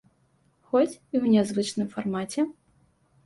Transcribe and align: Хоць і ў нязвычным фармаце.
Хоць 0.69 0.95
і 0.95 1.15
ў 1.23 1.33
нязвычным 1.35 1.87
фармаце. 1.93 2.47